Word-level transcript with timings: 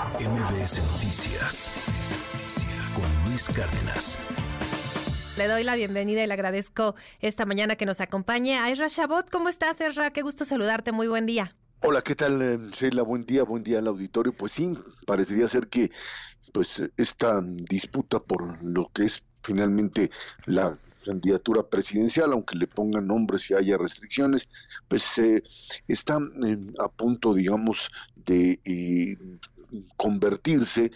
MBS 0.00 0.80
Noticias 0.92 1.70
con 2.94 3.28
Luis 3.28 3.50
Cárdenas. 3.50 4.18
Le 5.36 5.46
doy 5.46 5.62
la 5.62 5.74
bienvenida 5.74 6.24
y 6.24 6.26
le 6.26 6.32
agradezco 6.32 6.94
esta 7.20 7.44
mañana 7.44 7.76
que 7.76 7.84
nos 7.84 8.00
acompañe 8.00 8.58
a 8.58 8.70
Ezra 8.70 8.88
Shabot. 8.88 9.28
¿Cómo 9.28 9.50
estás, 9.50 9.78
Ezra? 9.82 10.10
Qué 10.10 10.22
gusto 10.22 10.46
saludarte. 10.46 10.92
Muy 10.92 11.06
buen 11.06 11.26
día. 11.26 11.54
Hola, 11.82 12.00
¿qué 12.00 12.14
tal, 12.14 12.40
eh, 12.40 12.58
Sheila? 12.72 13.02
Buen 13.02 13.26
día, 13.26 13.42
buen 13.42 13.62
día 13.62 13.78
al 13.78 13.88
auditorio. 13.88 14.32
Pues 14.32 14.52
sí, 14.52 14.74
parecería 15.06 15.46
ser 15.48 15.68
que 15.68 15.90
pues 16.54 16.82
esta 16.96 17.42
disputa 17.42 18.20
por 18.20 18.62
lo 18.64 18.90
que 18.94 19.04
es 19.04 19.22
finalmente 19.42 20.10
la 20.46 20.72
candidatura 21.04 21.68
presidencial, 21.68 22.32
aunque 22.32 22.56
le 22.56 22.66
pongan 22.66 23.06
nombres 23.06 23.50
y 23.50 23.54
haya 23.54 23.76
restricciones, 23.76 24.48
pues 24.88 25.18
eh, 25.18 25.42
está 25.88 26.18
a 26.78 26.88
punto, 26.88 27.34
digamos, 27.34 27.90
de 28.16 28.58
eh, 28.64 29.18
convertirse 29.96 30.90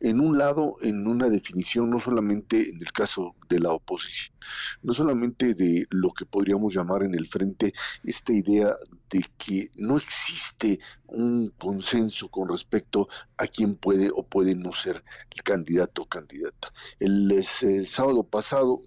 en 0.00 0.20
un 0.20 0.38
lado 0.38 0.76
en 0.82 1.06
una 1.06 1.28
definición 1.28 1.90
no 1.90 2.00
solamente 2.00 2.70
en 2.70 2.80
el 2.80 2.92
caso 2.92 3.34
de 3.48 3.58
la 3.58 3.72
oposición, 3.72 4.36
no 4.82 4.92
solamente 4.94 5.54
de 5.54 5.86
lo 5.90 6.12
que 6.12 6.26
podríamos 6.26 6.74
llamar 6.74 7.02
en 7.02 7.14
el 7.14 7.26
frente 7.26 7.72
esta 8.04 8.32
idea 8.32 8.74
de 9.10 9.24
que 9.36 9.70
no 9.76 9.96
existe 9.96 10.78
un 11.06 11.52
consenso 11.58 12.28
con 12.28 12.48
respecto 12.48 13.08
a 13.36 13.46
quién 13.46 13.74
puede 13.76 14.10
o 14.14 14.22
puede 14.24 14.54
no 14.54 14.72
ser 14.72 15.02
el 15.30 15.42
candidato 15.42 16.02
o 16.02 16.08
candidata. 16.08 16.72
El, 17.00 17.30
el 17.32 17.86
sábado 17.86 18.24
pasado 18.24 18.82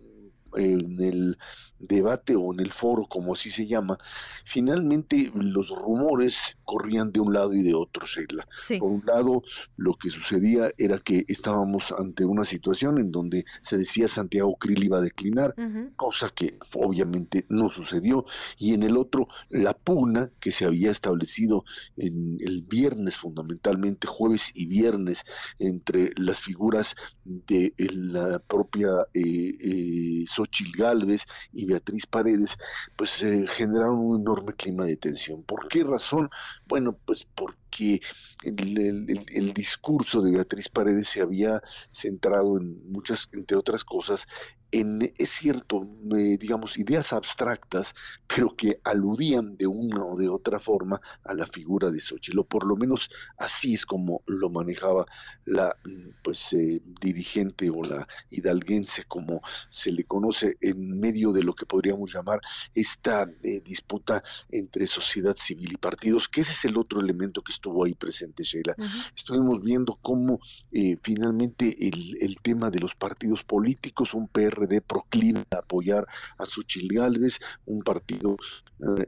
en 0.55 1.01
el 1.01 1.37
debate 1.81 2.35
o 2.35 2.53
en 2.53 2.59
el 2.59 2.71
foro, 2.71 3.05
como 3.05 3.33
así 3.33 3.49
se 3.49 3.67
llama, 3.67 3.97
finalmente 4.43 5.31
los 5.33 5.69
rumores 5.69 6.57
corrían 6.63 7.11
de 7.11 7.19
un 7.19 7.33
lado 7.33 7.53
y 7.53 7.63
de 7.63 7.73
otro, 7.73 8.05
Sheila. 8.05 8.47
Por 8.79 8.89
un 8.89 9.03
lado, 9.05 9.43
lo 9.77 9.95
que 9.95 10.09
sucedía 10.09 10.71
era 10.77 10.97
que 10.97 11.25
estábamos 11.27 11.93
ante 11.97 12.25
una 12.25 12.45
situación 12.45 12.97
en 12.97 13.11
donde 13.11 13.45
se 13.61 13.77
decía 13.77 14.07
Santiago 14.07 14.55
Krill 14.55 14.83
iba 14.83 14.97
a 14.97 15.01
declinar, 15.01 15.53
cosa 15.95 16.29
que 16.29 16.57
obviamente 16.73 17.45
no 17.49 17.69
sucedió, 17.69 18.25
y 18.57 18.73
en 18.73 18.83
el 18.83 18.97
otro, 18.97 19.27
la 19.49 19.73
pugna 19.73 20.31
que 20.39 20.51
se 20.51 20.65
había 20.65 20.91
establecido 20.91 21.65
en 21.97 22.37
el 22.41 22.61
viernes, 22.61 23.17
fundamentalmente 23.17 24.07
jueves 24.07 24.51
y 24.53 24.65
viernes, 24.67 25.23
entre 25.59 26.11
las 26.15 26.39
figuras 26.39 26.95
de 27.25 27.73
la 27.77 28.39
propia 28.39 28.89
eh, 29.13 29.55
eh, 29.59 30.25
Xochil 30.27 30.71
Gálvez 30.75 31.25
y 31.53 31.65
Beatriz 31.71 32.05
Paredes, 32.05 32.57
pues 32.95 33.23
generaron 33.49 33.99
un 33.99 34.21
enorme 34.21 34.53
clima 34.53 34.85
de 34.85 34.97
tensión. 34.97 35.43
¿Por 35.43 35.67
qué 35.67 35.83
razón? 35.83 36.29
Bueno, 36.67 36.97
pues 37.05 37.25
porque 37.25 38.01
el, 38.43 39.53
discurso 39.53 40.21
de 40.21 40.31
Beatriz 40.31 40.69
Paredes 40.69 41.09
se 41.09 41.21
había 41.21 41.61
centrado 41.91 42.57
en 42.57 42.91
muchas, 42.91 43.29
entre 43.33 43.57
otras 43.57 43.83
cosas, 43.83 44.27
en, 44.71 45.13
es 45.17 45.29
cierto, 45.29 45.81
digamos, 46.01 46.77
ideas 46.77 47.13
abstractas, 47.13 47.93
pero 48.27 48.55
que 48.55 48.79
aludían 48.83 49.57
de 49.57 49.67
una 49.67 50.05
o 50.05 50.17
de 50.17 50.29
otra 50.29 50.59
forma 50.59 51.01
a 51.23 51.33
la 51.33 51.45
figura 51.45 51.89
de 51.91 51.99
Xochitl, 51.99 52.39
o 52.39 52.43
por 52.45 52.65
lo 52.65 52.75
menos 52.75 53.09
así 53.37 53.73
es 53.73 53.85
como 53.85 54.21
lo 54.25 54.49
manejaba 54.49 55.05
la 55.45 55.75
pues 56.23 56.53
eh, 56.53 56.81
dirigente 57.01 57.69
o 57.69 57.81
la 57.83 58.07
hidalguense, 58.29 59.03
como 59.05 59.41
se 59.69 59.91
le 59.91 60.03
conoce 60.05 60.57
en 60.61 60.99
medio 60.99 61.31
de 61.31 61.43
lo 61.43 61.53
que 61.53 61.65
podríamos 61.65 62.13
llamar 62.13 62.39
esta 62.73 63.27
eh, 63.43 63.61
disputa 63.61 64.23
entre 64.49 64.87
sociedad 64.87 65.35
civil 65.35 65.73
y 65.73 65.77
partidos, 65.77 66.29
que 66.29 66.41
ese 66.41 66.51
es 66.51 66.65
el 66.65 66.77
otro 66.77 67.01
elemento 67.01 67.41
que 67.41 67.51
estuvo 67.51 67.83
ahí 67.83 67.93
presente, 67.93 68.43
Sheila. 68.43 68.75
Estuvimos 69.15 69.61
viendo 69.61 69.97
cómo 70.01 70.39
eh, 70.71 70.97
finalmente 71.01 71.87
el, 71.87 72.17
el 72.21 72.37
tema 72.41 72.69
de 72.69 72.79
los 72.79 72.95
partidos 72.95 73.43
políticos, 73.43 74.13
un 74.13 74.27
PR 74.27 74.60
PRD 74.61 74.81
proclima 74.81 75.45
apoyar 75.51 76.07
a 76.37 76.45
Suchil 76.45 76.87
Gálvez, 76.91 77.39
un 77.65 77.81
partido 77.81 78.37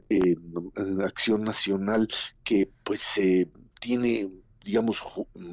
eh, 0.08 0.36
Acción 1.04 1.42
Nacional 1.42 2.08
que 2.42 2.70
pues 2.82 3.20
tiene 3.80 4.30
digamos 4.64 5.02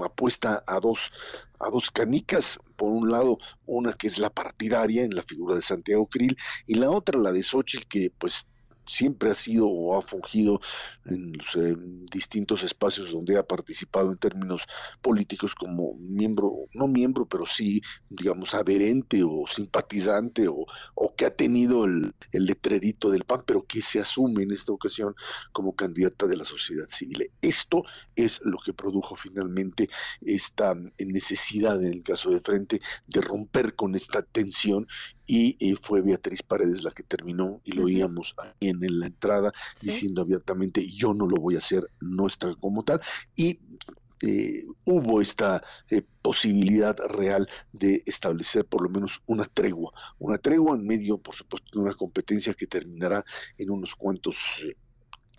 apuesta 0.03 0.63
a 0.65 0.79
dos 0.79 1.11
a 1.59 1.69
dos 1.69 1.91
canicas. 1.91 2.59
Por 2.75 2.91
un 2.91 3.11
lado 3.11 3.37
una 3.65 3.93
que 3.93 4.07
es 4.07 4.17
la 4.17 4.29
partidaria 4.31 5.03
en 5.03 5.15
la 5.15 5.21
figura 5.21 5.55
de 5.55 5.61
Santiago 5.61 6.07
Krill 6.07 6.37
y 6.65 6.75
la 6.75 6.89
otra 6.89 7.19
la 7.19 7.31
de 7.31 7.43
Xochitl 7.43 7.87
que 7.87 8.11
pues 8.17 8.47
siempre 8.85 9.31
ha 9.31 9.35
sido 9.35 9.67
o 9.67 9.97
ha 9.97 10.01
fungido 10.01 10.59
en 11.05 11.33
los 11.33 11.55
eh, 11.55 11.75
distintos 12.11 12.63
espacios 12.63 13.11
donde 13.11 13.37
ha 13.37 13.43
participado 13.43 14.11
en 14.11 14.17
términos 14.17 14.63
políticos 15.01 15.55
como 15.55 15.95
miembro, 15.95 16.53
no 16.73 16.87
miembro, 16.87 17.25
pero 17.25 17.45
sí, 17.45 17.81
digamos, 18.09 18.53
adherente 18.53 19.23
o 19.23 19.45
simpatizante 19.47 20.47
o, 20.47 20.65
o 20.95 21.15
que 21.15 21.25
ha 21.25 21.35
tenido 21.35 21.85
el, 21.85 22.13
el, 22.31 22.45
letrerito 22.45 23.09
del 23.09 23.23
PAN, 23.23 23.43
pero 23.45 23.65
que 23.65 23.81
se 23.81 23.99
asume 23.99 24.43
en 24.43 24.51
esta 24.51 24.71
ocasión 24.71 25.15
como 25.51 25.75
candidata 25.75 26.27
de 26.27 26.37
la 26.37 26.45
sociedad 26.45 26.87
civil. 26.87 27.31
Esto 27.41 27.83
es 28.15 28.41
lo 28.43 28.57
que 28.57 28.73
produjo 28.73 29.15
finalmente 29.15 29.89
esta 30.21 30.75
necesidad, 30.99 31.81
en 31.83 31.93
el 31.93 32.03
caso 32.03 32.29
de 32.29 32.39
Frente, 32.39 32.81
de 33.07 33.21
romper 33.21 33.75
con 33.75 33.95
esta 33.95 34.21
tensión 34.21 34.87
y 35.31 35.75
fue 35.81 36.01
Beatriz 36.01 36.43
Paredes 36.43 36.83
la 36.83 36.91
que 36.91 37.03
terminó 37.03 37.61
y 37.63 37.71
lo 37.71 37.85
oíamos 37.85 38.35
en, 38.59 38.99
la 38.99 39.07
entrada 39.07 39.53
diciendo 39.81 40.21
abiertamente 40.21 40.85
yo 40.85 41.13
no 41.13 41.25
lo 41.27 41.37
voy 41.37 41.55
a 41.55 41.59
hacer, 41.59 41.89
no 42.01 42.27
está 42.27 42.53
como 42.55 42.83
tal 42.83 42.99
y 43.35 43.59
eh, 44.21 44.65
hubo 44.85 45.21
esta 45.21 45.63
eh, 45.89 46.03
posibilidad 46.21 46.95
real 47.09 47.49
de 47.71 48.03
establecer 48.05 48.65
por 48.65 48.83
lo 48.83 48.89
menos 48.89 49.23
una 49.25 49.45
tregua, 49.45 49.93
una 50.19 50.37
tregua 50.37 50.75
en 50.75 50.85
medio, 50.85 51.17
por 51.17 51.33
supuesto, 51.33 51.69
de 51.73 51.79
una 51.79 51.95
competencia 51.95 52.53
que 52.53 52.67
terminará 52.67 53.25
en 53.57 53.71
unos 53.71 53.95
cuantos 53.95 54.37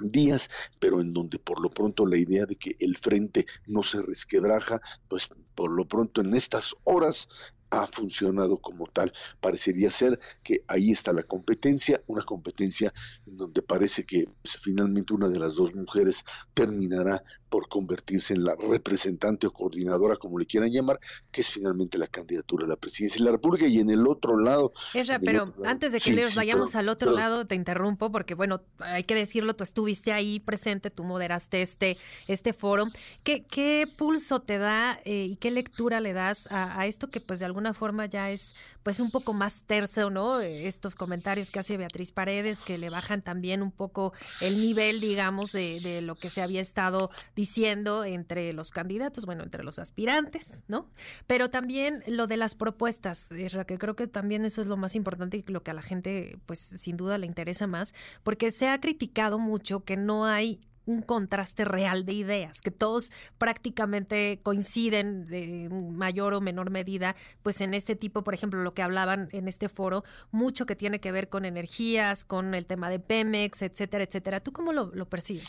días, 0.00 0.50
pero 0.80 1.00
en 1.00 1.12
donde 1.12 1.38
por 1.38 1.60
lo 1.60 1.70
pronto 1.70 2.06
la 2.06 2.16
idea 2.16 2.44
de 2.44 2.56
que 2.56 2.76
el 2.80 2.96
frente 2.96 3.46
no 3.66 3.84
se 3.84 4.02
resquebraja, 4.02 4.80
pues 5.06 5.28
por 5.54 5.70
lo 5.70 5.86
pronto 5.86 6.20
en 6.20 6.34
estas 6.34 6.74
horas 6.82 7.28
ha 7.72 7.86
funcionado 7.86 8.58
como 8.58 8.86
tal. 8.86 9.12
Parecería 9.40 9.90
ser 9.90 10.20
que 10.42 10.62
ahí 10.68 10.90
está 10.90 11.12
la 11.12 11.22
competencia, 11.22 12.02
una 12.06 12.22
competencia 12.22 12.92
en 13.26 13.36
donde 13.36 13.62
parece 13.62 14.04
que 14.04 14.28
pues, 14.42 14.58
finalmente 14.58 15.14
una 15.14 15.28
de 15.28 15.38
las 15.38 15.54
dos 15.54 15.74
mujeres 15.74 16.24
terminará 16.52 17.24
por 17.48 17.68
convertirse 17.68 18.32
en 18.32 18.44
la 18.44 18.54
representante 18.56 19.46
o 19.46 19.52
coordinadora, 19.52 20.16
como 20.16 20.38
le 20.38 20.46
quieran 20.46 20.70
llamar, 20.70 20.98
que 21.30 21.42
es 21.42 21.50
finalmente 21.50 21.98
la 21.98 22.06
candidatura 22.06 22.64
a 22.64 22.68
la 22.68 22.76
presidencia 22.76 23.18
de 23.18 23.26
la 23.26 23.32
República. 23.32 23.66
Y 23.66 23.78
en 23.78 23.90
el 23.90 24.06
otro 24.06 24.38
lado. 24.38 24.72
pero 25.20 25.52
antes 25.64 25.92
de 25.92 26.00
que 26.00 26.12
nos 26.12 26.34
vayamos 26.34 26.74
al 26.74 26.88
otro 26.88 27.12
lado, 27.12 27.46
te 27.46 27.54
interrumpo, 27.54 28.10
porque 28.10 28.34
bueno, 28.34 28.62
hay 28.78 29.04
que 29.04 29.14
decirlo, 29.14 29.54
tú 29.54 29.64
estuviste 29.64 30.12
ahí 30.12 30.40
presente, 30.40 30.90
tú 30.90 31.04
moderaste 31.04 31.60
este, 31.60 31.98
este 32.26 32.52
foro. 32.52 32.86
¿Qué, 33.22 33.44
qué 33.44 33.86
pulso 33.98 34.40
te 34.40 34.56
da 34.56 34.98
eh, 35.04 35.26
y 35.30 35.36
qué 35.36 35.50
lectura 35.50 36.00
le 36.00 36.14
das 36.14 36.50
a, 36.50 36.80
a 36.80 36.86
esto 36.86 37.10
que, 37.10 37.20
pues, 37.20 37.38
de 37.38 37.44
alguna 37.44 37.61
forma 37.74 38.06
ya 38.06 38.30
es, 38.30 38.54
pues, 38.82 39.00
un 39.00 39.10
poco 39.10 39.32
más 39.32 39.62
tercio, 39.66 40.10
¿no? 40.10 40.40
Estos 40.40 40.94
comentarios 40.94 41.50
que 41.50 41.60
hace 41.60 41.76
Beatriz 41.76 42.12
Paredes, 42.12 42.60
que 42.60 42.78
le 42.78 42.90
bajan 42.90 43.22
también 43.22 43.62
un 43.62 43.72
poco 43.72 44.12
el 44.40 44.60
nivel, 44.60 45.00
digamos, 45.00 45.52
de, 45.52 45.80
de 45.80 46.02
lo 46.02 46.14
que 46.14 46.30
se 46.30 46.42
había 46.42 46.60
estado 46.60 47.10
diciendo 47.36 48.04
entre 48.04 48.52
los 48.52 48.70
candidatos, 48.70 49.26
bueno, 49.26 49.44
entre 49.44 49.64
los 49.64 49.78
aspirantes, 49.78 50.64
¿no? 50.68 50.90
Pero 51.26 51.50
también 51.50 52.02
lo 52.06 52.26
de 52.26 52.36
las 52.36 52.54
propuestas, 52.54 53.26
que 53.28 53.78
creo 53.78 53.96
que 53.96 54.06
también 54.06 54.44
eso 54.44 54.60
es 54.60 54.66
lo 54.66 54.76
más 54.76 54.94
importante 54.94 55.36
y 55.36 55.52
lo 55.52 55.62
que 55.62 55.70
a 55.70 55.74
la 55.74 55.82
gente, 55.82 56.38
pues 56.46 56.60
sin 56.60 56.96
duda 56.96 57.18
le 57.18 57.26
interesa 57.26 57.66
más, 57.66 57.94
porque 58.22 58.50
se 58.50 58.68
ha 58.68 58.80
criticado 58.80 59.38
mucho 59.38 59.84
que 59.84 59.96
no 59.96 60.26
hay 60.26 60.60
un 60.86 61.02
contraste 61.02 61.64
real 61.64 62.04
de 62.04 62.12
ideas, 62.12 62.60
que 62.60 62.70
todos 62.70 63.12
prácticamente 63.38 64.40
coinciden 64.42 65.26
de 65.26 65.68
mayor 65.70 66.34
o 66.34 66.40
menor 66.40 66.70
medida, 66.70 67.16
pues 67.42 67.60
en 67.60 67.74
este 67.74 67.96
tipo, 67.96 68.24
por 68.24 68.34
ejemplo, 68.34 68.62
lo 68.62 68.74
que 68.74 68.82
hablaban 68.82 69.28
en 69.32 69.48
este 69.48 69.68
foro, 69.68 70.04
mucho 70.30 70.66
que 70.66 70.76
tiene 70.76 71.00
que 71.00 71.12
ver 71.12 71.28
con 71.28 71.44
energías, 71.44 72.24
con 72.24 72.54
el 72.54 72.66
tema 72.66 72.90
de 72.90 72.98
Pemex, 72.98 73.62
etcétera, 73.62 74.04
etcétera. 74.04 74.40
¿Tú 74.40 74.52
cómo 74.52 74.72
lo, 74.72 74.90
percibes? 75.06 75.48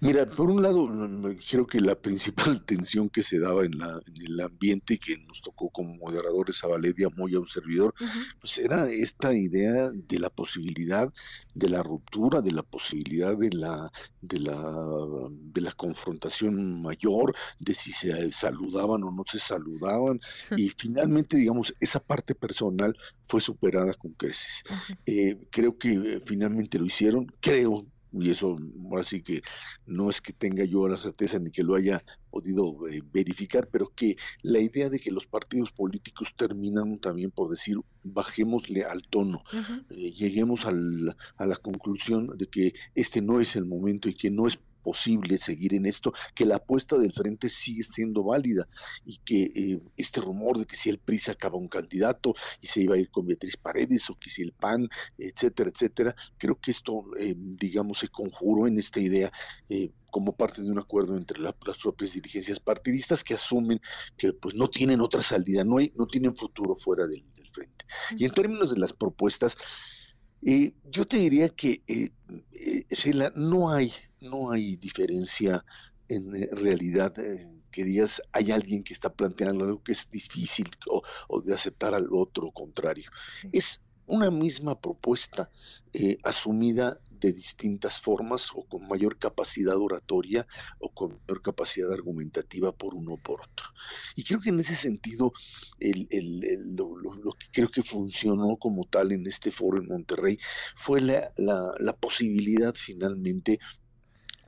Mira, 0.00 0.28
por 0.28 0.50
un 0.50 0.62
lado, 0.62 0.88
creo 1.48 1.66
que 1.66 1.80
la 1.80 1.94
principal 1.94 2.64
tensión 2.66 3.08
que 3.08 3.22
se 3.22 3.38
daba 3.38 3.64
en, 3.64 3.78
la, 3.78 4.00
en 4.06 4.26
el 4.26 4.40
ambiente 4.40 4.98
que 4.98 5.18
nos 5.18 5.40
tocó 5.40 5.70
como 5.70 5.94
moderadores 5.94 6.62
a 6.64 6.68
Valeria 6.68 7.08
Moya, 7.16 7.38
un 7.38 7.46
servidor, 7.46 7.94
pues 8.40 8.58
era 8.58 8.90
esta 8.90 9.34
idea 9.34 9.90
de 9.92 10.18
la 10.18 10.30
posibilidad 10.30 11.12
de 11.54 11.68
la 11.68 11.82
ruptura, 11.82 12.42
de 12.42 12.52
la 12.52 12.62
posibilidad 12.62 13.36
de 13.36 13.50
la, 13.50 13.90
de 14.20 14.40
la 14.40 14.56
de 15.30 15.60
la 15.60 15.72
confrontación 15.72 16.82
mayor, 16.82 17.34
de 17.58 17.74
si 17.74 17.92
se 17.92 18.32
saludaban 18.32 19.02
o 19.04 19.10
no 19.10 19.24
se 19.26 19.38
saludaban, 19.38 20.20
y 20.56 20.70
finalmente, 20.70 21.36
digamos, 21.36 21.74
esa 21.80 22.00
parte 22.00 22.34
personal 22.34 22.96
fue 23.26 23.40
superada 23.40 23.94
con 23.94 24.12
creces. 24.12 24.62
Eh, 25.04 25.46
creo 25.50 25.78
que 25.78 25.92
eh, 25.92 26.22
finalmente 26.24 26.78
lo 26.78 26.86
hicieron, 26.86 27.26
creo 27.40 27.86
y 28.22 28.30
eso 28.30 28.56
así 28.98 29.22
que 29.22 29.42
no 29.86 30.10
es 30.10 30.20
que 30.20 30.32
tenga 30.32 30.64
yo 30.64 30.88
la 30.88 30.96
certeza 30.96 31.38
ni 31.38 31.50
que 31.50 31.62
lo 31.62 31.74
haya 31.74 32.02
podido 32.30 32.88
eh, 32.88 33.02
verificar, 33.12 33.68
pero 33.70 33.92
que 33.94 34.16
la 34.42 34.58
idea 34.58 34.90
de 34.90 34.98
que 34.98 35.10
los 35.10 35.26
partidos 35.26 35.72
políticos 35.72 36.34
terminan 36.36 36.98
también 36.98 37.30
por 37.30 37.50
decir 37.50 37.78
bajémosle 38.04 38.84
al 38.84 39.02
tono, 39.08 39.42
eh, 39.90 40.12
lleguemos 40.12 40.66
al, 40.66 41.16
a 41.36 41.46
la 41.46 41.56
conclusión 41.56 42.36
de 42.36 42.46
que 42.46 42.74
este 42.94 43.20
no 43.22 43.40
es 43.40 43.56
el 43.56 43.64
momento 43.64 44.08
y 44.08 44.14
que 44.14 44.30
no 44.30 44.46
es 44.46 44.60
posible 44.86 45.36
seguir 45.38 45.74
en 45.74 45.84
esto, 45.84 46.12
que 46.32 46.46
la 46.46 46.56
apuesta 46.56 46.96
del 46.96 47.12
frente 47.12 47.48
sigue 47.48 47.82
siendo 47.82 48.22
válida 48.22 48.68
y 49.04 49.16
que 49.18 49.50
eh, 49.52 49.80
este 49.96 50.20
rumor 50.20 50.58
de 50.58 50.64
que 50.64 50.76
si 50.76 50.90
el 50.90 51.00
PRI 51.00 51.18
sacaba 51.18 51.58
un 51.58 51.66
candidato 51.66 52.34
y 52.60 52.68
se 52.68 52.82
iba 52.82 52.94
a 52.94 52.98
ir 52.98 53.10
con 53.10 53.26
Beatriz 53.26 53.56
Paredes 53.56 54.08
o 54.10 54.14
que 54.16 54.30
si 54.30 54.42
el 54.42 54.52
PAN, 54.52 54.88
etcétera, 55.18 55.70
etcétera, 55.70 56.14
creo 56.38 56.60
que 56.60 56.70
esto, 56.70 57.04
eh, 57.18 57.34
digamos, 57.36 57.98
se 57.98 58.06
conjuró 58.06 58.68
en 58.68 58.78
esta 58.78 59.00
idea. 59.00 59.32
Eh, 59.68 59.90
como 60.08 60.36
parte 60.36 60.62
de 60.62 60.70
un 60.70 60.78
acuerdo 60.78 61.16
entre 61.16 61.40
las 61.40 61.54
propias 61.82 62.12
dirigencias 62.12 62.60
partidistas 62.60 63.24
que 63.24 63.34
asumen 63.34 63.80
que 64.16 64.32
pues 64.32 64.54
no 64.54 64.68
tienen 64.68 65.00
otra 65.00 65.20
salida, 65.20 65.64
no, 65.64 65.78
hay, 65.78 65.92
no 65.96 66.06
tienen 66.06 66.34
futuro 66.36 66.76
fuera 66.76 67.08
del, 67.08 67.24
frente. 67.52 67.84
Y 68.16 68.24
en 68.24 68.30
términos 68.30 68.70
de 68.70 68.78
las 68.78 68.92
propuestas, 68.92 69.58
yo 70.40 71.04
te 71.06 71.16
diría 71.16 71.48
que, 71.48 71.82
eh, 71.88 72.84
Sheila, 72.88 73.32
no 73.34 73.70
hay 73.70 73.92
no 74.20 74.50
hay 74.50 74.76
diferencia 74.76 75.64
en 76.08 76.34
eh, 76.36 76.48
realidad 76.52 77.18
eh, 77.18 77.48
que 77.70 77.84
digas 77.84 78.22
hay 78.32 78.52
alguien 78.52 78.82
que 78.82 78.94
está 78.94 79.12
planteando 79.12 79.64
algo 79.64 79.82
que 79.82 79.92
es 79.92 80.10
difícil 80.10 80.70
o, 81.28 81.42
de 81.42 81.54
aceptar 81.54 81.94
al 81.94 82.08
otro 82.10 82.50
contrario. 82.52 83.10
Es 83.52 83.82
una 84.06 84.30
misma 84.30 84.80
propuesta 84.80 85.50
eh, 85.92 86.18
asumida 86.22 87.00
de 87.10 87.32
distintas 87.32 88.00
formas 88.00 88.50
o 88.54 88.62
con 88.64 88.86
mayor 88.86 89.18
capacidad 89.18 89.76
oratoria 89.76 90.46
o 90.78 90.90
con 90.90 91.18
mayor 91.20 91.42
capacidad 91.42 91.92
argumentativa 91.92 92.72
por 92.72 92.94
uno 92.94 93.14
o 93.14 93.16
por 93.16 93.40
otro. 93.40 93.66
Y 94.14 94.22
creo 94.22 94.40
que 94.40 94.50
en 94.50 94.60
ese 94.60 94.76
sentido 94.76 95.32
lo, 95.80 97.32
que 97.32 97.46
creo 97.52 97.70
que 97.70 97.82
funcionó 97.82 98.56
como 98.58 98.84
tal 98.84 99.12
en 99.12 99.26
este 99.26 99.50
foro 99.50 99.78
en 99.78 99.88
Monterrey 99.88 100.38
fue 100.76 101.00
la, 101.00 101.32
la 101.36 101.96
posibilidad 101.96 102.74
finalmente 102.74 103.58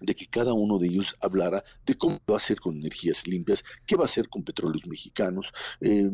de 0.01 0.15
que 0.15 0.27
cada 0.27 0.53
uno 0.53 0.79
de 0.79 0.89
ellos 0.89 1.17
hablara 1.21 1.65
de 1.85 1.95
cómo 1.95 2.21
va 2.31 2.37
a 2.37 2.41
ser 2.41 2.61
con 2.61 2.77
energías 2.77 3.27
limpias, 3.27 3.65
qué 3.87 3.97
va 3.97 4.03
a 4.03 4.05
hacer 4.05 4.29
con 4.29 4.43
petróleos 4.43 4.87
mexicanos, 4.87 5.53
eh, 5.81 6.11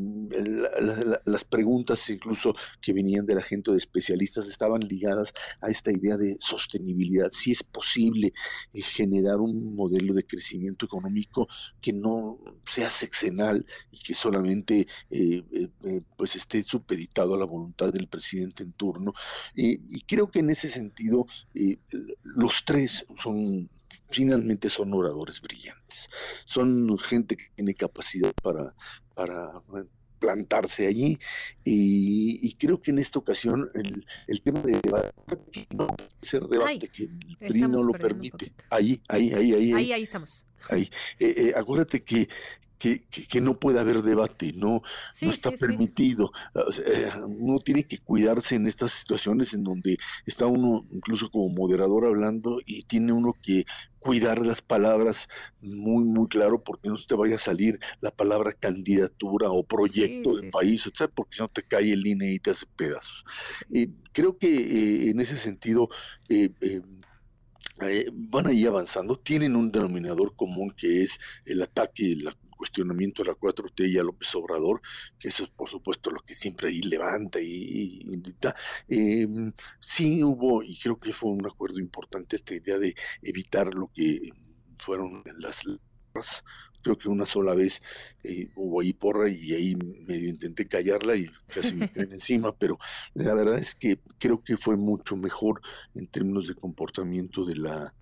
las 1.24 1.44
preguntas 1.44 2.08
incluso 2.10 2.54
que 2.80 2.92
venían 2.92 3.26
de 3.26 3.34
la 3.34 3.42
gente 3.42 3.70
de 3.72 3.78
especialistas 3.78 4.48
estaban 4.48 4.80
ligadas 4.80 5.34
a 5.60 5.68
esta 5.68 5.92
idea 5.92 6.16
de 6.16 6.36
sostenibilidad, 6.38 7.30
si 7.30 7.52
es 7.52 7.62
posible 7.62 8.32
eh, 8.72 8.82
generar 8.82 9.36
un 9.40 9.74
modelo 9.74 10.14
de 10.14 10.26
crecimiento 10.26 10.86
económico 10.86 11.48
que 11.80 11.92
no 11.92 12.38
sea 12.66 12.90
sexenal 12.90 13.66
y 13.90 13.98
que 14.02 14.14
solamente 14.14 14.86
eh, 15.10 15.42
pues 16.16 16.36
esté 16.36 16.62
supeditado 16.62 17.34
a 17.34 17.38
la 17.38 17.44
voluntad 17.44 17.92
del 17.92 18.08
presidente 18.08 18.62
en 18.62 18.72
turno. 18.72 19.12
y 19.54 20.00
creo 20.02 20.30
que 20.30 20.40
en 20.40 20.50
ese 20.50 20.70
sentido 20.70 21.26
los 22.22 22.64
tres 22.64 23.06
son 23.22 23.68
finalmente 24.10 24.68
son 24.68 24.92
oradores 24.94 25.40
brillantes. 25.40 26.08
Son 26.44 26.96
gente 26.98 27.36
que 27.36 27.46
tiene 27.54 27.74
capacidad 27.74 28.32
para, 28.42 28.74
para 29.14 29.62
plantarse 30.24 30.86
allí 30.86 31.18
y, 31.64 32.54
creo 32.54 32.80
que 32.80 32.90
en 32.92 32.98
esta 32.98 33.18
ocasión 33.18 33.68
el, 33.74 34.42
tema 34.42 34.60
de 34.60 34.80
debate 34.82 35.12
no 35.76 35.86
puede 35.88 36.08
ser 36.22 36.44
debate 36.44 36.88
que 36.88 37.04
el 37.04 37.36
PRI 37.38 37.60
no 37.62 37.82
lo 37.82 37.92
permite. 37.92 38.52
Ahí, 38.70 39.02
ahí, 39.08 39.32
ahí, 39.34 39.52
ahí, 39.52 39.72
ahí. 39.74 39.92
Ahí, 39.92 40.02
estamos. 40.02 40.46
Ahí. 40.70 40.90
Eh, 41.18 41.34
eh, 41.36 41.52
acuérdate 41.56 42.02
que, 42.02 42.28
que, 42.78 43.02
que, 43.02 43.40
no 43.40 43.54
puede 43.54 43.80
haber 43.80 44.02
debate, 44.02 44.52
no, 44.54 44.82
no 45.22 45.30
está 45.30 45.50
permitido. 45.52 46.32
uno 47.26 47.58
tiene 47.60 47.84
que 47.84 47.98
cuidarse 47.98 48.56
en 48.56 48.66
estas 48.66 48.92
situaciones 48.92 49.54
en 49.54 49.64
donde 49.64 49.96
está 50.26 50.46
uno 50.46 50.86
incluso 50.92 51.30
como 51.30 51.48
moderador 51.48 52.04
hablando 52.04 52.60
y 52.66 52.82
tiene 52.82 53.12
uno 53.12 53.34
que 53.40 53.64
cuidar 54.04 54.44
las 54.44 54.60
palabras 54.60 55.28
muy, 55.62 56.04
muy 56.04 56.28
claro 56.28 56.62
porque 56.62 56.90
no 56.90 56.98
se 56.98 57.06
te 57.06 57.14
vaya 57.14 57.36
a 57.36 57.38
salir 57.38 57.80
la 58.02 58.10
palabra 58.10 58.52
candidatura 58.52 59.50
o 59.50 59.64
proyecto 59.64 60.36
de 60.36 60.50
país, 60.50 60.86
porque 61.14 61.36
si 61.36 61.42
no 61.42 61.48
te 61.48 61.62
cae 61.62 61.90
el 61.90 62.06
INE 62.06 62.32
y 62.32 62.38
te 62.38 62.50
hace 62.50 62.66
pedazos. 62.76 63.24
creo 64.12 64.36
que 64.36 64.48
eh, 64.48 65.10
en 65.10 65.20
ese 65.20 65.38
sentido 65.38 65.88
eh, 66.28 66.50
eh, 67.80 68.06
van 68.12 68.46
a 68.46 68.52
ir 68.52 68.68
avanzando, 68.68 69.18
tienen 69.18 69.56
un 69.56 69.70
denominador 69.70 70.36
común 70.36 70.70
que 70.76 71.02
es 71.02 71.18
el 71.44 71.62
ataque, 71.62 72.12
el 72.12 72.28
cuestionamiento 72.56 73.22
de 73.22 73.30
la 73.30 73.36
4T 73.36 73.88
y 73.88 73.98
a 73.98 74.02
López 74.04 74.34
Obrador, 74.34 74.80
que 75.18 75.28
eso 75.28 75.44
es 75.44 75.50
por 75.50 75.68
supuesto 75.68 76.10
lo 76.10 76.20
que 76.20 76.34
siempre 76.34 76.68
ahí 76.68 76.80
levanta 76.80 77.40
y, 77.40 78.00
invita. 78.10 78.54
Em, 78.88 79.52
sí 79.80 80.22
hubo, 80.22 80.62
y 80.62 80.78
creo 80.78 80.98
que 80.98 81.12
fue 81.12 81.30
un 81.30 81.46
acuerdo 81.46 81.78
importante 81.78 82.36
esta 82.36 82.54
idea 82.54 82.78
de 82.78 82.94
evitar 83.22 83.74
lo 83.74 83.90
que 83.92 84.30
fueron 84.78 85.22
las 85.38 85.64
creo 86.84 86.96
que 86.96 87.08
una 87.08 87.26
sola 87.26 87.54
vez 87.54 87.82
eh, 88.22 88.50
hubo 88.54 88.80
ahí 88.80 88.92
porra 88.92 89.28
y 89.28 89.52
ahí 89.52 89.74
medio 90.06 90.28
intenté 90.28 90.68
callarla 90.68 91.16
y 91.16 91.28
casi 91.48 91.74
me 91.74 91.90
caen 91.90 92.12
encima, 92.12 92.54
pero 92.58 92.78
la 93.14 93.34
verdad 93.34 93.58
es 93.58 93.74
que 93.74 93.98
creo 94.18 94.44
que 94.44 94.56
fue 94.56 94.76
mucho 94.76 95.16
mejor 95.16 95.60
en 95.96 96.06
términos 96.06 96.46
de 96.46 96.54
comportamiento 96.54 97.44
de 97.44 97.56
la 97.56 97.94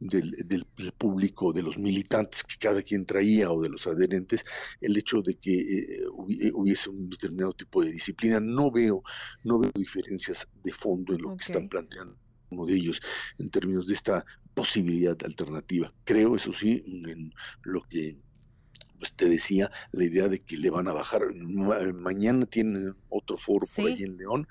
del, 0.00 0.30
del, 0.46 0.64
público, 0.96 1.52
de 1.52 1.62
los 1.62 1.76
militantes 1.76 2.44
que 2.44 2.56
cada 2.56 2.82
quien 2.82 3.04
traía 3.04 3.50
o 3.50 3.60
de 3.60 3.68
los 3.68 3.84
adherentes, 3.88 4.44
el 4.80 4.96
hecho 4.96 5.22
de 5.22 5.34
que 5.34 5.58
eh, 5.58 6.02
eh, 6.02 6.52
hubiese 6.54 6.88
un 6.88 7.10
determinado 7.10 7.52
tipo 7.52 7.82
de 7.82 7.90
disciplina. 7.90 8.38
No 8.38 8.70
veo, 8.70 9.02
no 9.42 9.58
veo 9.58 9.72
diferencias 9.74 10.46
de 10.62 10.72
fondo 10.72 11.14
en 11.14 11.22
lo 11.22 11.36
que 11.36 11.44
están 11.44 11.68
planteando 11.68 12.16
uno 12.50 12.64
de 12.64 12.74
ellos 12.74 13.00
en 13.38 13.50
términos 13.50 13.86
de 13.86 13.94
esta 13.94 14.24
posibilidad 14.54 15.16
alternativa. 15.24 15.92
Creo, 16.04 16.36
eso 16.36 16.52
sí, 16.52 16.82
en 16.86 17.32
lo 17.62 17.82
que 17.82 18.16
pues 18.98 19.12
te 19.12 19.26
decía 19.26 19.70
la 19.92 20.04
idea 20.04 20.28
de 20.28 20.40
que 20.40 20.56
le 20.56 20.70
van 20.70 20.88
a 20.88 20.92
bajar. 20.92 21.22
Mañana 21.34 22.46
tienen 22.46 22.94
otro 23.08 23.36
foro 23.36 23.66
por 23.74 23.86
ahí 23.86 24.02
en 24.02 24.16
León 24.16 24.48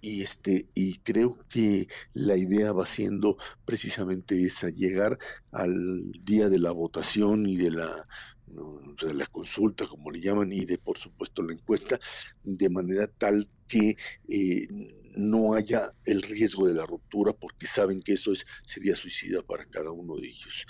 y 0.00 0.22
este 0.22 0.66
y 0.74 0.98
creo 0.98 1.38
que 1.48 1.88
la 2.12 2.36
idea 2.36 2.72
va 2.72 2.86
siendo 2.86 3.36
precisamente 3.64 4.44
esa, 4.44 4.68
llegar 4.68 5.18
al 5.52 6.12
día 6.24 6.48
de 6.48 6.58
la 6.58 6.72
votación 6.72 7.46
y 7.46 7.56
de 7.56 7.70
la 7.70 8.06
de 8.46 9.14
la 9.14 9.26
consulta, 9.26 9.86
como 9.86 10.10
le 10.10 10.20
llaman, 10.20 10.52
y 10.52 10.64
de, 10.64 10.78
por 10.78 10.98
supuesto, 10.98 11.42
la 11.42 11.52
encuesta, 11.52 11.98
de 12.42 12.68
manera 12.68 13.06
tal 13.06 13.48
que 13.66 13.96
eh, 14.28 14.68
no 15.16 15.54
haya 15.54 15.92
el 16.04 16.22
riesgo 16.22 16.68
de 16.68 16.74
la 16.74 16.86
ruptura, 16.86 17.32
porque 17.32 17.66
saben 17.66 18.00
que 18.00 18.12
eso 18.12 18.32
es 18.32 18.46
sería 18.62 18.94
suicida 18.94 19.42
para 19.42 19.66
cada 19.66 19.90
uno 19.90 20.16
de 20.16 20.28
ellos. 20.28 20.66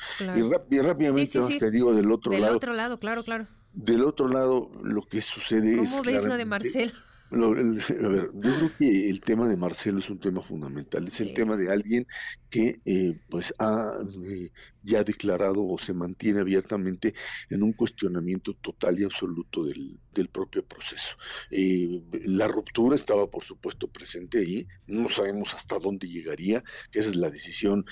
Y, 0.71 0.79
rápidamente 0.81 1.39
te 1.59 1.71
digo 1.71 1.95
del 1.95 2.11
otro 2.11 2.33
lado. 2.33 2.45
Del 2.45 2.57
otro 2.57 2.75
lado, 2.75 2.99
claro, 2.99 3.23
claro. 3.23 3.47
Del 3.73 4.05
otro 4.05 4.29
lado, 4.29 4.71
lo 4.83 5.03
que 5.03 5.21
sucede 5.21 5.83
es. 5.83 5.91
¿Cómo 5.91 6.03
ves 6.03 6.25
lo 6.25 6.37
de 6.37 6.45
Marcelo? 6.47 6.93
a 7.31 8.09
ver, 8.09 8.31
yo 8.35 8.41
creo 8.41 8.71
que 8.79 9.11
el 9.11 9.21
tema 9.21 9.49
de 9.49 9.57
Marcelo 9.57 9.99
es 9.99 10.11
un 10.11 10.21
tema 10.21 10.43
fundamental. 10.43 11.07
Es 11.07 11.21
el 11.21 11.35
tema 11.35 11.57
de 11.57 11.73
alguien 11.73 12.07
que 12.49 12.81
eh, 12.85 13.19
pues 13.29 13.53
ha 13.59 13.93
eh, 14.25 14.53
ya 14.83 15.03
declarado 15.03 15.67
o 15.67 15.79
se 15.79 15.93
mantiene 15.93 16.41
abiertamente 16.41 17.15
en 17.51 17.63
un 17.63 17.73
cuestionamiento 17.73 18.55
total 18.55 19.01
y 19.01 19.05
absoluto 19.05 19.65
del, 19.65 19.99
del 20.21 20.29
propio 20.29 20.67
proceso. 20.67 21.17
Eh, 21.51 22.03
la 22.25 22.49
ruptura 22.49 22.97
estaba, 22.97 23.31
por 23.31 23.45
supuesto, 23.45 23.89
presente 23.89 24.39
ahí. 24.39 24.67
No 24.87 25.09
sabemos 25.09 25.55
hasta 25.55 25.79
dónde 25.79 26.09
llegaría, 26.09 26.63
que 26.91 26.99
esa 26.99 27.11
es 27.11 27.17
la 27.17 27.31
decisión 27.31 27.85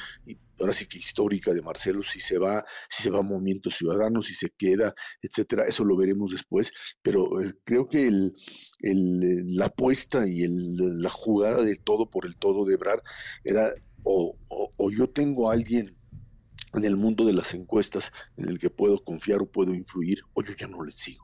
ahora 0.61 0.73
sí 0.73 0.87
que 0.87 0.99
histórica 0.99 1.52
de 1.52 1.62
Marcelo, 1.62 2.02
si 2.02 2.21
se 2.21 2.38
va, 2.38 2.64
si 2.88 3.02
se 3.02 3.11
va 3.11 3.19
a 3.19 3.23
Movimiento 3.23 3.71
Ciudadano, 3.71 4.23
si 4.23 4.35
se 4.35 4.50
queda, 4.50 4.95
etcétera, 5.21 5.66
eso 5.66 5.85
lo 5.85 5.97
veremos 5.97 6.31
después, 6.31 6.73
pero 7.02 7.43
eh, 7.43 7.54
creo 7.64 7.88
que 7.88 8.31
la 8.81 9.66
apuesta 9.66 10.26
y 10.26 10.47
la 10.49 11.11
jugada 11.11 11.62
de 11.64 11.76
todo 11.76 12.09
por 12.09 12.26
el 12.26 12.37
todo 12.37 12.64
de 12.64 12.75
Ebrard 12.75 13.02
era 13.43 13.73
o, 14.04 14.37
o, 14.76 14.90
yo 14.90 15.09
tengo 15.09 15.50
a 15.50 15.54
alguien 15.54 15.97
en 16.75 16.85
el 16.85 16.97
mundo 16.97 17.25
de 17.25 17.33
las 17.33 17.54
encuestas 17.54 18.12
en 18.37 18.49
el 18.49 18.59
que 18.59 18.69
puedo 18.69 19.02
confiar 19.02 19.40
o 19.40 19.50
puedo 19.50 19.75
influir, 19.75 20.21
o 20.35 20.43
yo 20.43 20.54
ya 20.54 20.66
no 20.66 20.85
le 20.85 20.93
sigo. 20.93 21.24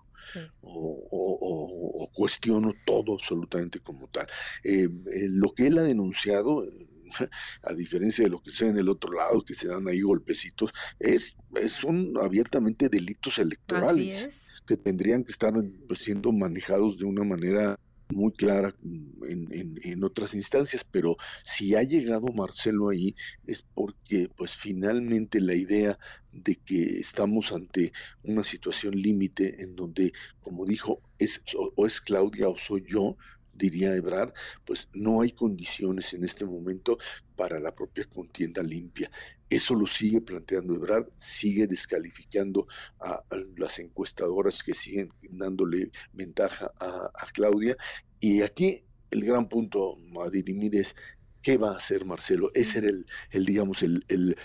O, 0.61 1.07
o, 1.11 2.03
o, 2.05 2.11
cuestiono 2.13 2.73
todo 2.85 3.15
absolutamente 3.15 3.81
como 3.81 4.09
tal. 4.09 4.27
Eh, 4.65 4.89
eh, 5.13 5.29
lo 5.29 5.53
que 5.53 5.67
él 5.67 5.79
ha 5.79 5.83
denunciado, 5.83 6.67
a 7.63 7.75
diferencia 7.75 8.25
de 8.25 8.31
lo 8.31 8.41
que 8.41 8.51
sea 8.51 8.69
en 8.69 8.79
el 8.79 8.89
otro 8.89 9.13
lado, 9.13 9.43
que 9.43 9.55
se 9.55 9.69
dan 9.69 9.89
ahí 9.89 10.01
golpecitos, 10.01 10.73
es, 10.99 11.37
son 11.69 12.15
abiertamente 12.23 12.89
delitos 12.89 13.39
electorales 13.39 14.61
que 14.67 14.77
tendrían 14.77 15.25
que 15.25 15.33
estar 15.33 15.53
pues, 15.89 16.01
siendo 16.01 16.33
manejados 16.33 16.99
de 16.99 17.05
una 17.05 17.25
manera 17.25 17.79
muy 18.13 18.33
clara 18.33 18.75
en, 18.83 19.79
en, 19.83 20.05
otras 20.05 20.35
instancias, 20.35 20.85
pero 20.85 21.17
si 21.45 21.75
ha 21.75 21.83
llegado 21.83 22.27
Marcelo 22.29 22.89
ahí 22.91 23.15
es 23.47 23.63
porque 23.63 24.31
pues 24.37 24.57
finalmente 24.57 25.41
la 25.41 25.55
idea 25.55 25.99
de 26.33 26.57
que 26.57 27.01
estamos 27.01 27.53
ante 27.53 27.93
una 28.23 28.45
situación 28.45 28.95
límite 28.95 29.63
en 29.63 29.77
donde, 29.77 30.13
como 30.41 30.65
dijo, 30.65 31.01
es 31.19 31.43
o 31.55 31.87
es 31.87 32.01
Claudia 32.01 32.49
o 32.49 32.57
soy 32.59 32.85
yo, 32.89 33.17
diría 33.61 33.95
Ebrard, 33.95 34.33
pues 34.65 34.89
no 34.95 35.21
hay 35.21 35.33
condiciones 35.33 36.15
en 36.15 36.25
este 36.25 36.45
momento 36.45 36.99
para 37.37 37.61
la 37.61 37.75
propia 37.75 38.05
contienda 38.05 38.63
limpia. 38.63 39.11
Eso 39.49 39.75
lo 39.75 39.87
sigue 39.87 40.21
planteando 40.21 40.75
Ebrard, 40.75 41.09
sigue 41.17 41.67
descalificando 41.67 42.67
a, 43.01 43.23
las 43.57 43.79
encuestadoras 43.79 44.63
que 44.63 44.75
siguen 44.75 45.09
dándole 45.23 45.91
ventaja 46.13 46.73
a, 46.81 47.27
Claudia. 47.33 47.77
Y 48.19 48.43
aquí 48.43 48.85
el 49.11 49.25
gran 49.25 49.49
punto 49.49 49.97
a 50.25 50.31
dirimir 50.31 50.75
es 50.77 50.97
qué 51.43 51.59
va 51.59 51.73
a 51.73 51.77
hacer 51.77 52.05
Marcelo. 52.05 52.51
Ese 52.55 52.79
era 52.79 52.89
el, 52.89 53.07
el 53.31 53.45
digamos, 53.45 53.83
el, 53.83 54.05
el 54.09 54.37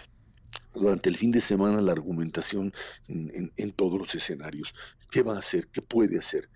durante 0.73 1.09
el 1.09 1.17
fin 1.17 1.31
de 1.31 1.41
semana 1.41 1.81
la 1.81 1.91
argumentación 1.91 2.73
en, 3.07 3.51
en, 3.55 3.71
todos 3.71 3.99
los 3.99 4.13
escenarios. 4.15 4.73
¿Qué 5.09 5.21
va 5.21 5.35
a 5.35 5.39
hacer? 5.39 5.67
¿Qué 5.67 5.81
puede 5.81 6.17
hacer? 6.17 6.49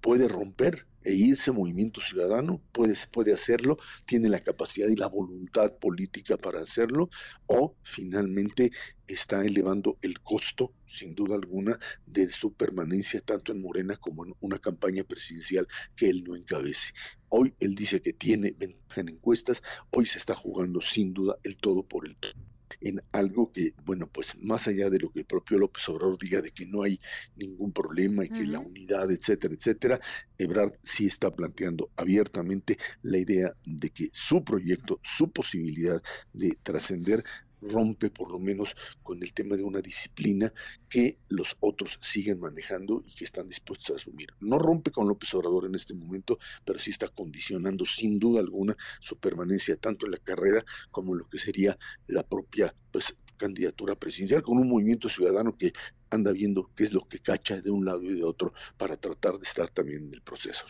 ¿Puede 0.00 0.28
romper? 0.28 0.86
E 1.02 1.12
irse 1.14 1.50
movimiento 1.50 2.00
ciudadano, 2.00 2.62
puede, 2.72 2.94
puede 3.10 3.32
hacerlo, 3.32 3.78
tiene 4.06 4.28
la 4.28 4.40
capacidad 4.40 4.88
y 4.88 4.96
la 4.96 5.06
voluntad 5.06 5.76
política 5.78 6.36
para 6.36 6.60
hacerlo, 6.60 7.10
o 7.46 7.76
finalmente 7.82 8.70
está 9.06 9.44
elevando 9.44 9.98
el 10.02 10.20
costo, 10.20 10.74
sin 10.86 11.14
duda 11.14 11.34
alguna, 11.34 11.78
de 12.06 12.30
su 12.30 12.54
permanencia 12.54 13.20
tanto 13.20 13.52
en 13.52 13.60
Morena 13.60 13.96
como 13.96 14.24
en 14.24 14.34
una 14.40 14.58
campaña 14.58 15.04
presidencial 15.04 15.66
que 15.96 16.10
él 16.10 16.24
no 16.24 16.36
encabece. 16.36 16.92
Hoy 17.28 17.54
él 17.60 17.74
dice 17.74 18.00
que 18.00 18.12
tiene 18.12 18.54
ventaja 18.56 19.00
en 19.00 19.10
encuestas, 19.10 19.62
hoy 19.90 20.06
se 20.06 20.18
está 20.18 20.34
jugando 20.34 20.80
sin 20.80 21.12
duda 21.12 21.36
el 21.42 21.56
todo 21.56 21.82
por 21.82 22.06
el 22.06 22.16
todo 22.16 22.49
en 22.80 23.00
algo 23.12 23.52
que, 23.52 23.74
bueno, 23.84 24.08
pues 24.08 24.36
más 24.40 24.68
allá 24.68 24.90
de 24.90 24.98
lo 24.98 25.10
que 25.10 25.20
el 25.20 25.26
propio 25.26 25.58
López 25.58 25.88
Obrador 25.88 26.18
diga 26.18 26.40
de 26.40 26.50
que 26.50 26.66
no 26.66 26.82
hay 26.82 27.00
ningún 27.36 27.72
problema 27.72 28.24
y 28.24 28.30
que 28.30 28.44
la 28.46 28.58
unidad, 28.58 29.10
etcétera, 29.10 29.54
etcétera, 29.54 30.00
Ebrard 30.38 30.72
sí 30.82 31.06
está 31.06 31.30
planteando 31.30 31.90
abiertamente 31.96 32.78
la 33.02 33.18
idea 33.18 33.52
de 33.64 33.90
que 33.90 34.10
su 34.12 34.44
proyecto, 34.44 35.00
su 35.02 35.30
posibilidad 35.30 36.02
de 36.32 36.56
trascender 36.62 37.24
rompe 37.62 38.10
por 38.10 38.30
lo 38.30 38.38
menos 38.38 38.74
con 39.02 39.22
el 39.22 39.32
tema 39.32 39.56
de 39.56 39.62
una 39.62 39.80
disciplina 39.80 40.52
que 40.88 41.18
los 41.28 41.56
otros 41.60 41.98
siguen 42.00 42.40
manejando 42.40 43.02
y 43.06 43.14
que 43.14 43.24
están 43.24 43.48
dispuestos 43.48 43.90
a 43.90 43.94
asumir. 43.96 44.28
No 44.40 44.58
rompe 44.58 44.90
con 44.90 45.08
López 45.08 45.32
Obrador 45.34 45.66
en 45.66 45.74
este 45.74 45.94
momento, 45.94 46.38
pero 46.64 46.78
sí 46.78 46.90
está 46.90 47.08
condicionando 47.08 47.84
sin 47.84 48.18
duda 48.18 48.40
alguna 48.40 48.76
su 49.00 49.18
permanencia 49.18 49.76
tanto 49.76 50.06
en 50.06 50.12
la 50.12 50.18
carrera 50.18 50.64
como 50.90 51.12
en 51.12 51.20
lo 51.20 51.28
que 51.28 51.38
sería 51.38 51.78
la 52.06 52.22
propia 52.22 52.74
pues, 52.90 53.14
candidatura 53.36 53.94
presidencial, 53.94 54.42
con 54.42 54.58
un 54.58 54.68
movimiento 54.68 55.08
ciudadano 55.08 55.56
que 55.56 55.72
anda 56.10 56.32
viendo 56.32 56.70
qué 56.74 56.84
es 56.84 56.92
lo 56.92 57.08
que 57.08 57.20
cacha 57.20 57.60
de 57.60 57.70
un 57.70 57.84
lado 57.84 58.02
y 58.02 58.14
de 58.14 58.24
otro 58.24 58.52
para 58.76 58.96
tratar 58.96 59.38
de 59.38 59.44
estar 59.44 59.70
también 59.70 60.08
en 60.08 60.14
el 60.14 60.22
proceso. 60.22 60.66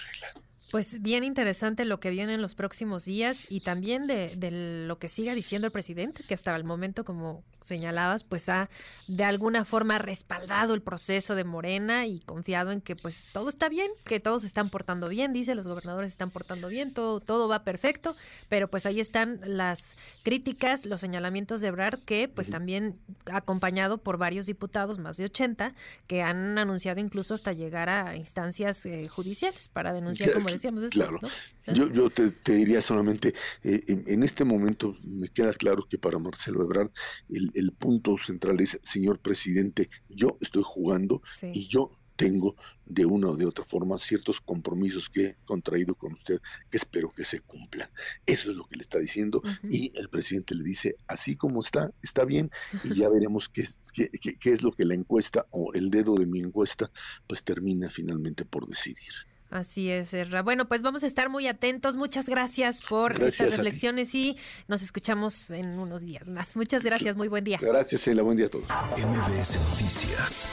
Pues 0.70 1.02
bien 1.02 1.24
interesante 1.24 1.84
lo 1.84 1.98
que 1.98 2.10
viene 2.10 2.34
en 2.34 2.42
los 2.42 2.54
próximos 2.54 3.04
días 3.04 3.50
y 3.50 3.60
también 3.60 4.06
de, 4.06 4.36
de, 4.36 4.86
lo 4.86 4.98
que 5.00 5.08
siga 5.08 5.34
diciendo 5.34 5.66
el 5.66 5.72
presidente, 5.72 6.22
que 6.22 6.34
hasta 6.34 6.54
el 6.54 6.62
momento, 6.62 7.04
como 7.04 7.42
señalabas, 7.62 8.22
pues 8.22 8.48
ha 8.48 8.70
de 9.06 9.24
alguna 9.24 9.64
forma 9.64 9.98
respaldado 9.98 10.74
el 10.74 10.82
proceso 10.82 11.34
de 11.34 11.44
Morena 11.44 12.06
y 12.06 12.20
confiado 12.20 12.72
en 12.72 12.80
que 12.80 12.96
pues 12.96 13.28
todo 13.32 13.48
está 13.48 13.68
bien, 13.68 13.90
que 14.04 14.20
todos 14.20 14.42
se 14.42 14.46
están 14.46 14.70
portando 14.70 15.08
bien, 15.08 15.32
dice, 15.32 15.54
los 15.54 15.66
gobernadores 15.66 16.10
están 16.10 16.30
portando 16.30 16.68
bien, 16.68 16.92
todo, 16.92 17.20
todo 17.20 17.48
va 17.48 17.64
perfecto, 17.64 18.14
pero 18.48 18.68
pues 18.68 18.86
ahí 18.86 19.00
están 19.00 19.40
las 19.44 19.96
críticas, 20.22 20.86
los 20.86 21.00
señalamientos 21.00 21.60
de 21.60 21.68
Ebrard, 21.68 22.00
que 22.00 22.28
pues 22.28 22.50
también 22.50 22.98
acompañado 23.26 23.98
por 23.98 24.18
varios 24.18 24.46
diputados, 24.46 24.98
más 24.98 25.16
de 25.16 25.24
80, 25.24 25.72
que 26.06 26.22
han 26.22 26.58
anunciado 26.58 27.00
incluso 27.00 27.34
hasta 27.34 27.52
llegar 27.52 27.88
a 27.88 28.16
instancias 28.16 28.86
eh, 28.86 29.08
judiciales 29.08 29.68
para 29.68 29.92
denunciar 29.92 30.32
como 30.32 30.48
claro. 30.90 31.18
Yo, 31.66 31.90
yo 31.92 32.10
te, 32.10 32.32
diría 32.52 32.82
solamente, 32.82 33.34
eh, 33.62 33.82
en, 33.86 34.22
este 34.22 34.44
momento 34.44 34.96
me 35.02 35.28
queda 35.28 35.52
claro 35.52 35.86
que 35.88 35.98
para 35.98 36.18
Marcelo 36.18 36.64
Ebrard 36.64 36.90
el, 37.28 37.72
punto 37.72 38.16
central 38.18 38.60
es, 38.60 38.78
señor 38.82 39.20
presidente, 39.20 39.88
yo 40.08 40.36
estoy 40.40 40.62
jugando 40.64 41.22
y 41.52 41.68
yo 41.68 42.00
tengo 42.20 42.54
de 42.84 43.06
una 43.06 43.30
o 43.30 43.36
de 43.36 43.46
otra 43.46 43.64
forma 43.64 43.96
ciertos 43.96 44.42
compromisos 44.42 45.08
que 45.08 45.24
he 45.24 45.36
contraído 45.46 45.94
con 45.94 46.12
usted 46.12 46.38
que 46.70 46.76
espero 46.76 47.10
que 47.12 47.24
se 47.24 47.40
cumplan. 47.40 47.88
Eso 48.26 48.50
es 48.50 48.58
lo 48.58 48.66
que 48.66 48.76
le 48.76 48.82
está 48.82 48.98
diciendo 48.98 49.42
y 49.70 49.90
el 49.98 50.10
presidente 50.10 50.54
le 50.54 50.62
dice, 50.62 50.96
así 51.06 51.34
como 51.34 51.62
está, 51.62 51.94
está 52.02 52.26
bien 52.26 52.50
y 52.84 52.96
ya 52.96 53.08
veremos 53.08 53.48
qué, 53.48 53.66
qué, 53.94 54.10
qué, 54.38 54.52
es 54.52 54.62
lo 54.62 54.72
que 54.72 54.84
la 54.84 54.92
encuesta 54.92 55.46
o 55.50 55.72
el 55.72 55.88
dedo 55.88 56.14
de 56.14 56.26
mi 56.26 56.40
encuesta 56.40 56.90
pues 57.26 57.42
termina 57.42 57.88
finalmente 57.88 58.44
por 58.44 58.66
decidir. 58.66 59.29
Así 59.50 59.90
es, 59.90 60.14
Erra. 60.14 60.42
Bueno, 60.42 60.68
pues 60.68 60.80
vamos 60.80 61.02
a 61.02 61.06
estar 61.06 61.28
muy 61.28 61.48
atentos. 61.48 61.96
Muchas 61.96 62.26
gracias 62.26 62.80
por 62.88 63.20
estas 63.22 63.56
reflexiones 63.56 64.14
y 64.14 64.36
nos 64.68 64.82
escuchamos 64.82 65.50
en 65.50 65.78
unos 65.78 66.02
días 66.02 66.28
más. 66.28 66.54
Muchas 66.54 66.82
gracias, 66.84 67.16
muy 67.16 67.28
buen 67.28 67.44
día. 67.44 67.58
Gracias, 67.60 68.02
Sheila. 68.02 68.22
Buen 68.22 68.36
día 68.36 68.46
a 68.46 68.50
todos. 68.50 68.66
MBS 68.96 69.58
Noticias 69.70 70.48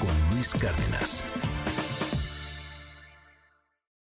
con 0.00 0.34
Luis 0.34 0.52
Cárdenas. 0.54 1.24